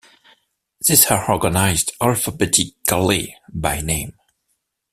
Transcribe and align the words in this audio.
These 0.87 1.11
are 1.11 1.29
organized 1.31 1.91
alphabetically 2.01 3.35
by 3.53 3.81
name. 3.81 4.13